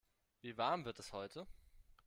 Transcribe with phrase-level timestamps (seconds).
[0.41, 1.45] Wie warm wird es heute?